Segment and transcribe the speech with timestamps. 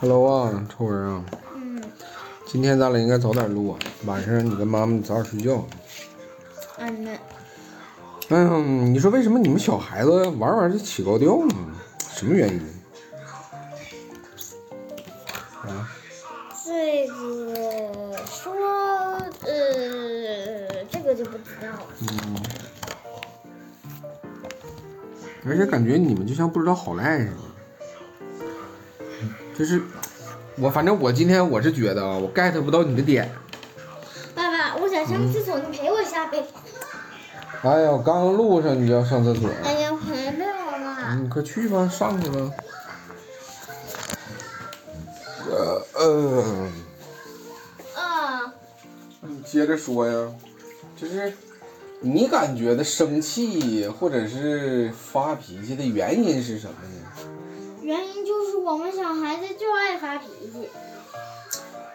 [0.00, 1.24] Hello 啊，臭人啊，
[1.54, 1.82] 嗯，
[2.46, 5.64] 今天咱俩应该早点录啊，晚上你跟妈妈早点睡觉。
[6.78, 7.10] 嗯呢，
[8.28, 11.54] 哎呀，你说为什么你们小孩子玩玩就起高调呢？
[12.10, 12.60] 什么原因？
[15.62, 15.88] 啊？
[16.66, 18.52] 这个说
[19.42, 21.86] 呃，这个就不知道了。
[22.00, 22.36] 嗯。
[25.46, 27.32] 而且感觉你们就像不知道好赖似的。
[29.56, 29.80] 就是
[30.56, 33.30] 我，反正我今天我是觉得啊，我 get 不到你的点。
[34.34, 36.44] 爸爸，我想上厕所，你陪我一下呗。
[37.62, 39.48] 哎呀，我刚路上你就要上厕所？
[39.62, 41.14] 哎呀，陪陪我嘛。
[41.14, 42.50] 你快去吧，上去吧。
[45.48, 46.70] 呃呃。
[47.94, 48.52] 啊。
[49.20, 50.32] 你接着说呀，
[50.96, 51.32] 就是
[52.00, 56.88] 你感觉的生气或者是发脾气的原因是什么呢？
[57.82, 58.23] 原因就是
[58.64, 60.70] 我们小孩子就爱发脾气。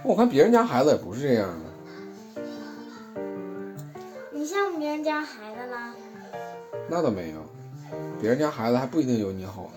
[0.04, 1.66] 我看别人家孩子也不是这样的。
[4.32, 5.96] 你像别人家孩子啦？
[6.88, 7.40] 那倒没有，
[8.22, 9.72] 别人家孩子还不一定有你好呢。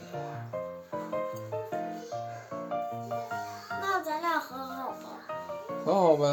[3.81, 5.19] 那咱俩和好吧？
[5.87, 6.27] 和好呗。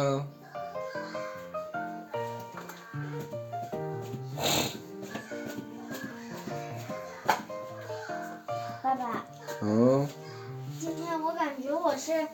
[11.20, 12.26] 天我感觉我是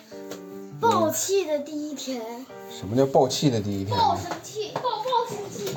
[0.80, 2.22] 爆气的第一天。
[2.70, 3.98] 什么叫爆气的第一天？
[3.98, 5.74] 爆生气，爆爆生气，对，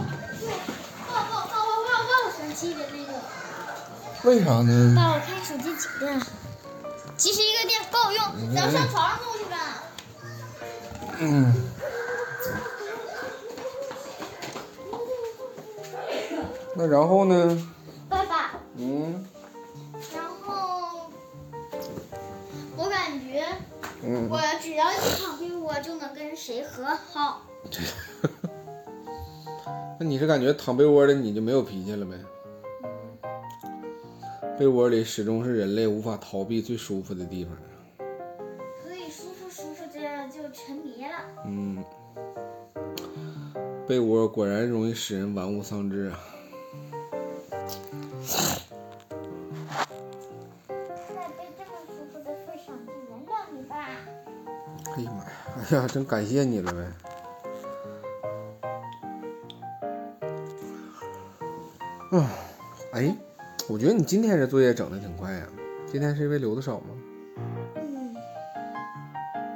[1.06, 3.14] 爆爆爆爆爆爆生气的那种。
[4.24, 4.94] 为啥呢？
[4.94, 6.20] 爸，我看手机几电？
[7.16, 9.56] 其实一个电够用，咱上床上弄去吧。
[11.18, 11.54] 嗯。
[16.76, 17.66] 那然后呢？
[18.08, 18.52] 爸爸。
[18.76, 19.26] 嗯。
[24.78, 27.42] 我只要一躺被窝就能跟谁和好。
[29.98, 32.16] 那你是感觉躺被窝的你就没有脾气了呗？
[34.56, 37.52] 被窝里始终是人类无法逃避最舒服的地方。
[38.80, 39.98] 可以舒服舒服着
[40.28, 41.24] 就沉迷了。
[41.44, 41.84] 嗯。
[43.88, 46.20] 被窝果然容易使人玩物丧志啊。
[55.58, 56.78] 哎呀，真感谢你了呗。
[62.16, 62.30] 啊，
[62.92, 63.14] 哎，
[63.68, 65.46] 我觉得你今天这作业整的挺快呀。
[65.86, 66.86] 今天是因为留的少吗？
[67.76, 68.14] 嗯，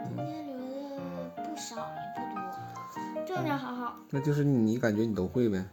[0.04, 3.96] 今天留的不少也不多，正正好好。
[4.10, 5.64] 那就是你感觉你都会呗？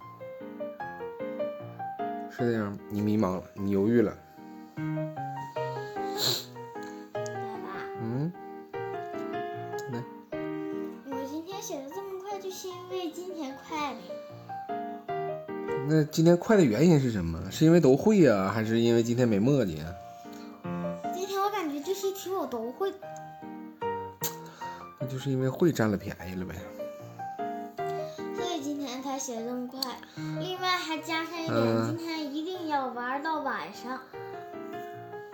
[2.30, 4.16] 是这样，你迷茫了，你犹豫了。
[15.88, 17.52] 那今天快的原因是什么？
[17.52, 19.84] 是因为都会呀，还是因为今天没墨迹？
[21.14, 22.94] 今天我感觉这些题我都会。
[25.00, 26.56] 那就是因为会占了便宜了呗。
[28.36, 29.82] 所以今天才写这么快。
[30.40, 34.00] 另外还加上一点，今天一定要玩到晚上。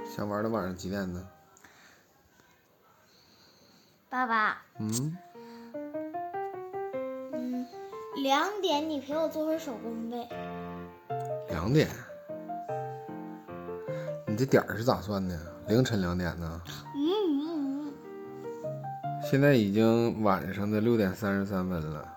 [0.06, 1.28] 想玩到晚上几点呢？
[4.10, 4.64] 爸爸。
[4.80, 5.18] 嗯。
[8.24, 10.30] 两点，你陪我做会手工呗。
[11.50, 11.90] 两点？
[14.26, 15.38] 你这点儿是咋算的？
[15.68, 16.62] 凌晨两点呢？
[16.96, 17.10] 嗯
[17.40, 17.94] 嗯嗯。
[19.30, 22.08] 现在已经晚上的六点三十三分了，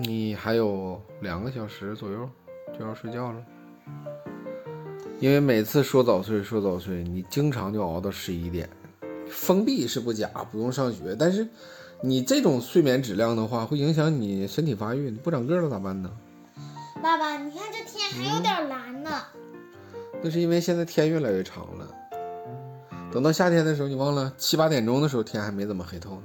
[0.00, 2.28] 你还有两个小时左右
[2.76, 3.40] 就要睡觉了。
[5.20, 8.68] 因为每次说早睡说早睡，你经常就熬到十一点。
[9.28, 11.46] 封闭是不假，不用上学，但是。
[12.02, 16.10] 你这种睡眠质量的话，会影响你身体发育，你不长个了咋办呢？
[17.02, 19.22] 爸爸，你看这天还有点蓝呢。
[20.22, 21.88] 那是因为现在天越来越长了。
[23.12, 26.22] 等到夏天的时候，你忘了七八点钟的时候天还没怎么黑透呢。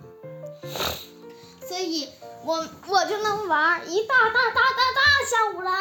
[1.65, 2.07] 所以
[2.43, 2.55] 我
[2.87, 5.71] 我就能玩一大大大大大下午了。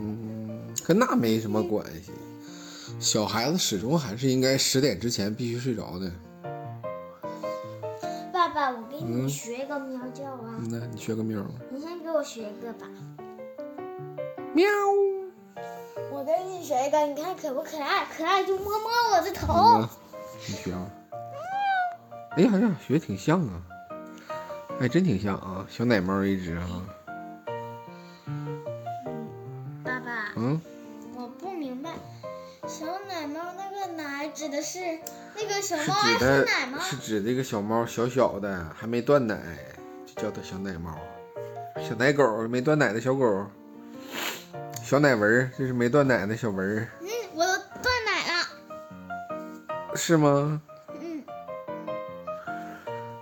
[0.00, 2.10] 嗯，跟那没什么关系。
[2.98, 6.10] 小孩子始终还是应该十点之前必须睡着的。
[8.72, 10.58] 爸，我给你学一个喵叫啊！
[10.70, 11.44] 那你学个喵。
[11.70, 12.86] 你先给我学一个吧。
[14.54, 14.66] 喵。
[16.10, 18.06] 我给你学一个，你看可不可爱？
[18.16, 19.86] 可爱就摸摸我的头。
[20.48, 20.86] 你学啊。
[22.36, 23.62] 哎呀呀，学的挺像啊！
[24.80, 26.66] 还，真挺像啊，小奶猫一只啊。
[29.84, 30.32] 爸爸。
[30.36, 30.60] 嗯。
[31.14, 31.90] 我不明白，
[32.66, 33.62] 小奶猫那。
[33.72, 34.78] 个奶指的是
[35.48, 36.84] 那个小是猫爱指喝奶吗的？
[36.84, 39.38] 是指这个小猫小小的还没断奶，
[40.06, 40.96] 就叫它小奶猫，
[41.80, 43.46] 小奶狗没断奶的小狗，
[44.82, 47.52] 小奶纹儿，这是没断奶的小纹儿，嗯，我都
[47.82, 49.96] 断奶了。
[49.96, 50.60] 是吗？
[51.00, 51.22] 嗯，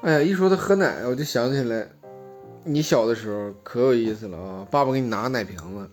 [0.03, 1.87] 哎呀，一说它喝奶，我就想起来，
[2.65, 4.67] 你小的时候可有意思了啊！
[4.71, 5.91] 爸爸给你拿个奶瓶子，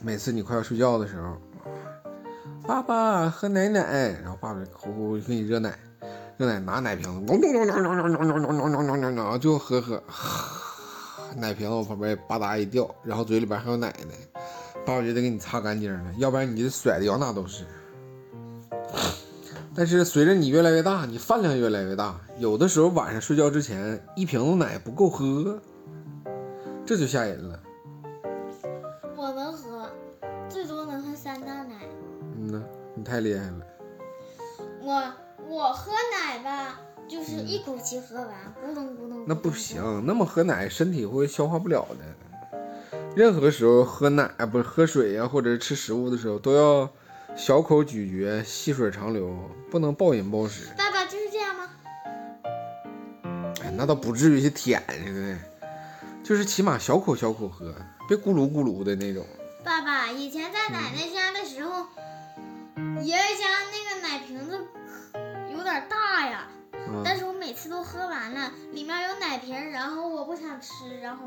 [0.00, 1.36] 每次你快要睡觉的时候，
[2.68, 3.80] 爸爸喝奶奶，
[4.22, 5.78] 然后爸爸呼呼给你热奶，
[6.36, 10.02] 热奶拿奶瓶子，咚咚咚咚咚咚咚咚咚咚咚咚咚咚，就喝喝，
[11.34, 14.40] 奶瓶子旁边吧嗒一掉，然后嘴里边还有奶奶，
[14.84, 17.64] 爸爸就得给你擦干净了，要不然你甩的羊那都是。
[19.74, 25.58] 但是随着你越来越大，你饭量越来越大，有的时候晚上睡觉之前一瓶子奶不够喝，
[26.84, 27.58] 这就吓人了。
[33.08, 33.60] 太厉害了。
[34.82, 35.12] 我
[35.48, 36.78] 我喝奶吧，
[37.08, 38.28] 就是一口气喝完，
[38.62, 39.24] 咕咚咕咚。
[39.26, 39.50] 那不。
[39.50, 42.98] 行，那么喝奶身体会消化不了的。
[43.16, 46.88] 任何时候喝奶啊，不是喝水呀、或者是吃食物的时候，都要
[47.36, 49.36] 小口咀嚼，细水长流，
[49.70, 50.68] 不能暴饮暴食。
[50.76, 51.68] 爸爸就是这样吗？
[53.62, 55.38] 哎，那倒不至于去舔似的，
[56.22, 57.74] 就是起码小口小口喝，
[58.06, 59.26] 别咕噜咕噜的那种。
[59.64, 61.84] 爸爸以前在奶奶家的时候，
[63.00, 64.66] 爷爷家那个奶瓶子
[65.52, 66.46] 有点大呀，
[66.88, 71.26] 嗯但是我每次都喝完了，里面有奶瓶，然后我不想吃，然后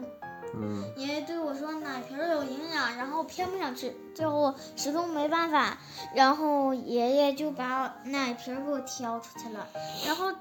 [0.54, 5.78] 嗯爷爷对我说奶瓶儿有营养，然后我偏不想吃，最后我始终没办法，
[6.16, 9.68] 然后爷爷就把奶瓶儿给我挑出去了，
[10.06, 10.32] 然后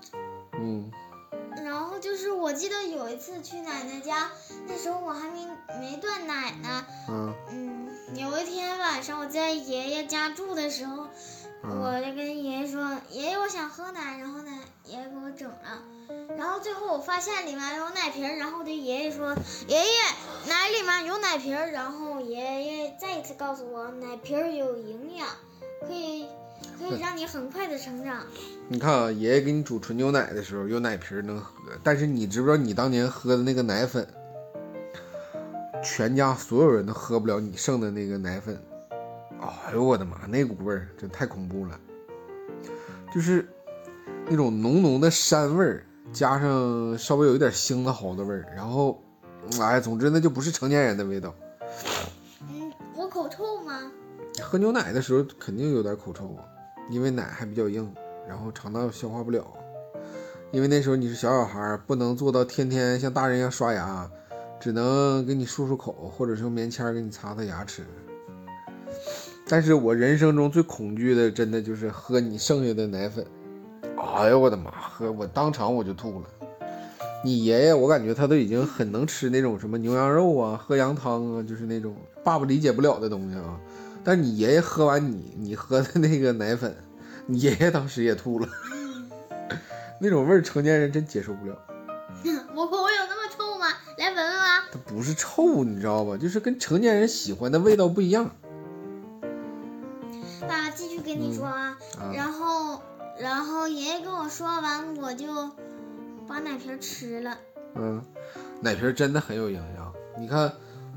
[0.54, 0.90] 嗯
[1.64, 4.30] 然后就是我记得有一次去奶奶家，
[4.66, 5.46] 那时候我还没
[5.80, 7.34] 没断奶呢，嗯。
[7.50, 8.69] 嗯，有一天
[9.00, 11.06] 晚上我在爷爷家住的时候，
[11.64, 14.52] 嗯我就跟爷爷说：“爷爷，我想喝奶。”然后呢，
[14.84, 15.82] 爷爷给我整了。
[16.36, 19.34] 然后最后我发现里面有奶瓶，然后我对爷爷说
[19.66, 19.86] ：“爷爷，
[20.46, 25.26] 奶里面有奶瓶。”然后爷爷再一次告诉我，奶瓶有营养，
[25.86, 26.26] 可以
[26.78, 28.26] 可以让你很快的成长。
[28.68, 34.06] 你看啊，爷爷给你煮纯牛奶的时候有奶瓶能喝，但是你知不知道你当年喝的那个奶粉，
[35.82, 38.62] 全家所有人都喝不了你剩的那个奶粉。
[39.40, 41.78] 哎呦我的妈，那股味儿真太恐怖了，
[43.12, 43.48] 就是
[44.28, 49.02] 那种浓浓的膻味儿，加上稍微有一点腥的蒿的味儿，然后，
[49.60, 51.34] 哎，总之那就不是成年人的味道。
[52.48, 53.90] 嗯，我口臭吗？
[54.42, 56.44] 喝牛奶的时候肯定有点口臭啊，
[56.90, 57.92] 因为奶还比较硬，
[58.28, 59.46] 然后肠道消化不了。
[60.52, 64.10] 因为那时候你是小小孩儿，不能做到天天像大人一样刷牙，
[64.58, 67.84] 只能给你漱漱口，或者是用棉签给你擦擦牙齿。
[69.50, 73.26] 但是我人生中最恐惧的，真的就是喝你剩下的奶粉。
[74.14, 76.26] 哎呦我的妈，喝我当场我就吐了。
[77.24, 83.58] 你爷爷，我感觉他都已经很能吃那种什么牛羊肉啊，喝羊汤啊，就是那种爸爸理解不了的东西啊。
[84.04, 86.72] 但你爷爷喝完你你喝的那个奶粉，
[87.26, 88.48] 你爷爷当时也吐了，
[90.00, 91.58] 那种味儿成年人真接受不了。
[92.54, 93.66] 我口味有那么臭吗？
[93.98, 94.68] 来闻闻吧。
[94.70, 96.16] 它不是臭，你知道吧？
[96.16, 98.30] 就是跟成年人喜欢的味道不一样
[100.80, 102.10] 继续跟你说啊，啊。
[102.14, 102.80] 然后
[103.18, 105.26] 然后爷爷跟我说完，我就
[106.26, 107.36] 把奶瓶儿吃了。
[107.74, 108.02] 嗯，
[108.62, 109.92] 奶瓶儿真的很有营养。
[110.18, 110.50] 你看，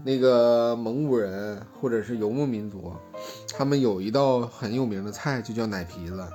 [0.06, 2.94] 那个蒙古人或者是游牧民族，
[3.56, 6.25] 他们有一道很有名的菜，就叫奶皮子，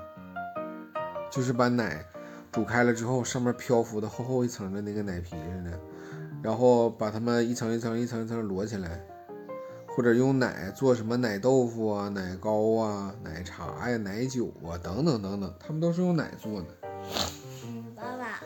[1.31, 2.05] 就是把奶
[2.52, 5.81] 煮开了之后，上面漂浮的厚厚一层的那个奶皮似的，
[6.43, 9.00] 然后把它们一层一层一层一层摞起来，
[9.99, 16.69] 或者用奶做什么奶豆腐啊、奶糕啊、奶茶呀、奶酒啊等等等等，他们都是用奶做的。
[17.67, 18.40] 嗯，爸爸，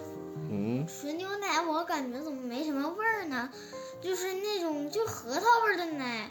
[0.50, 3.50] 嗯，纯牛奶我感觉怎么没什么味儿呢？
[4.00, 6.30] 就是那种就核桃味儿的奶，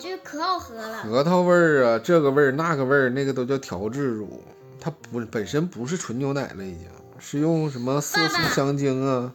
[0.00, 0.98] 就可好喝了。
[1.04, 4.42] 核桃味儿啊，这个味儿那个味儿，那个都叫调制乳，
[4.80, 6.88] 它不本身不是纯牛奶了，已经
[7.20, 9.32] 是用什么色素香精啊，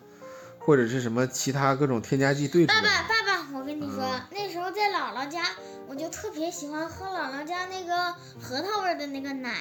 [0.59, 3.20] 或者是什么其他各种添加剂兑出来的。
[3.81, 5.41] 你说，那时候在姥姥家，
[5.87, 9.55] 我就特别喜欢喝姥姥家那个核桃味的那个奶。